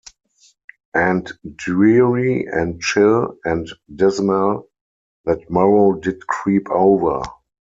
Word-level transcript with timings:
And 0.95 1.31
dreary, 1.57 2.47
and 2.47 2.81
chill, 2.81 3.37
and 3.45 3.67
dismal, 3.95 4.67
that 5.25 5.47
morrow 5.47 5.99
did 5.99 6.25
creep 6.25 6.65
over! 6.71 7.21